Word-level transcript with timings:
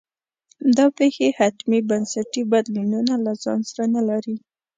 دا 0.77 0.85
پېښې 0.97 1.27
حتمي 1.39 1.79
بنسټي 1.89 2.43
بدلونونه 2.51 3.13
له 3.25 3.33
ځان 3.43 3.59
سره 3.69 3.83
نه 3.95 4.01
لري. 4.09 4.35